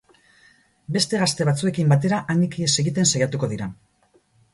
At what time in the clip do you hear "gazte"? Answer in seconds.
1.23-1.45